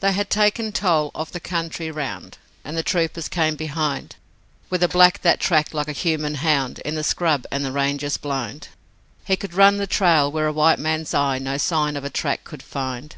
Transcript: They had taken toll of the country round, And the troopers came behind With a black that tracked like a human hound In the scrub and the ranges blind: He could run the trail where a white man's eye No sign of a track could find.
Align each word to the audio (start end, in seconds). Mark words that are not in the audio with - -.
They 0.00 0.12
had 0.12 0.28
taken 0.28 0.72
toll 0.72 1.10
of 1.14 1.32
the 1.32 1.40
country 1.40 1.90
round, 1.90 2.36
And 2.66 2.76
the 2.76 2.82
troopers 2.82 3.30
came 3.30 3.56
behind 3.56 4.16
With 4.68 4.82
a 4.82 4.88
black 4.88 5.22
that 5.22 5.40
tracked 5.40 5.72
like 5.72 5.88
a 5.88 5.92
human 5.92 6.34
hound 6.34 6.80
In 6.80 6.96
the 6.96 7.02
scrub 7.02 7.46
and 7.50 7.64
the 7.64 7.72
ranges 7.72 8.18
blind: 8.18 8.68
He 9.24 9.36
could 9.36 9.54
run 9.54 9.78
the 9.78 9.86
trail 9.86 10.30
where 10.30 10.48
a 10.48 10.52
white 10.52 10.78
man's 10.78 11.14
eye 11.14 11.38
No 11.38 11.56
sign 11.56 11.96
of 11.96 12.04
a 12.04 12.10
track 12.10 12.44
could 12.44 12.62
find. 12.62 13.16